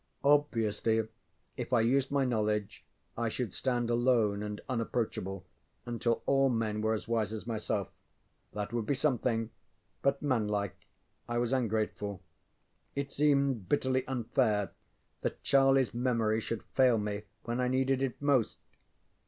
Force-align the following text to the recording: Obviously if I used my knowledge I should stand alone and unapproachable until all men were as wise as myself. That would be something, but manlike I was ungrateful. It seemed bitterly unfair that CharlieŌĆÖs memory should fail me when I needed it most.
Obviously 0.23 1.07
if 1.57 1.71
I 1.71 1.81
used 1.81 2.09
my 2.09 2.25
knowledge 2.25 2.83
I 3.15 3.29
should 3.29 3.53
stand 3.53 3.91
alone 3.91 4.41
and 4.41 4.59
unapproachable 4.67 5.45
until 5.85 6.23
all 6.25 6.49
men 6.49 6.81
were 6.81 6.95
as 6.95 7.07
wise 7.07 7.31
as 7.31 7.45
myself. 7.45 7.87
That 8.53 8.73
would 8.73 8.87
be 8.87 8.95
something, 8.95 9.51
but 10.01 10.19
manlike 10.23 10.87
I 11.29 11.37
was 11.37 11.53
ungrateful. 11.53 12.23
It 12.95 13.11
seemed 13.11 13.69
bitterly 13.69 14.03
unfair 14.07 14.71
that 15.21 15.43
CharlieŌĆÖs 15.43 15.93
memory 15.93 16.39
should 16.41 16.63
fail 16.73 16.97
me 16.97 17.25
when 17.43 17.61
I 17.61 17.67
needed 17.67 18.01
it 18.01 18.19
most. 18.19 18.57